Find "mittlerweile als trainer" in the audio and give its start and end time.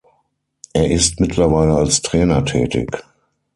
1.19-2.43